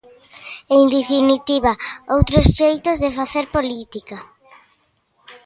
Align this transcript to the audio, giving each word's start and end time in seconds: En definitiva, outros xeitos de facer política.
En 0.77 0.83
definitiva, 0.95 1.71
outros 2.15 2.45
xeitos 2.57 2.97
de 3.03 3.11
facer 3.19 3.45
política. 3.57 4.17